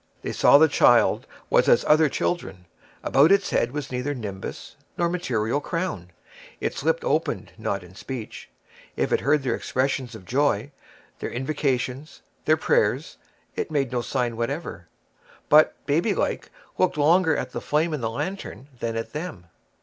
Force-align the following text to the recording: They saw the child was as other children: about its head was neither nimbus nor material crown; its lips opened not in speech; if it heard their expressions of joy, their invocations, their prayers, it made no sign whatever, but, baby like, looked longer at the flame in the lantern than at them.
They 0.23 0.31
saw 0.31 0.57
the 0.57 0.67
child 0.67 1.27
was 1.51 1.69
as 1.69 1.85
other 1.85 2.09
children: 2.09 2.65
about 3.03 3.31
its 3.31 3.51
head 3.51 3.71
was 3.71 3.91
neither 3.91 4.15
nimbus 4.15 4.75
nor 4.97 5.07
material 5.09 5.61
crown; 5.61 6.09
its 6.59 6.81
lips 6.81 7.03
opened 7.03 7.51
not 7.55 7.83
in 7.83 7.93
speech; 7.93 8.49
if 8.95 9.11
it 9.11 9.19
heard 9.19 9.43
their 9.43 9.53
expressions 9.53 10.15
of 10.15 10.25
joy, 10.25 10.71
their 11.19 11.29
invocations, 11.29 12.23
their 12.45 12.57
prayers, 12.57 13.17
it 13.55 13.69
made 13.69 13.91
no 13.91 14.01
sign 14.01 14.35
whatever, 14.37 14.87
but, 15.49 15.75
baby 15.85 16.15
like, 16.15 16.49
looked 16.79 16.97
longer 16.97 17.37
at 17.37 17.51
the 17.51 17.61
flame 17.61 17.93
in 17.93 18.01
the 18.01 18.09
lantern 18.09 18.69
than 18.79 18.95
at 18.95 19.13
them. 19.13 19.49